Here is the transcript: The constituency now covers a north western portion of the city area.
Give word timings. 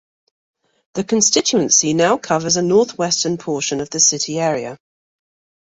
The 0.95 1.03
constituency 1.03 1.93
now 1.93 2.17
covers 2.17 2.57
a 2.57 2.63
north 2.63 2.97
western 2.97 3.37
portion 3.37 3.79
of 3.81 3.91
the 3.91 3.99
city 3.99 4.39
area. 4.39 4.79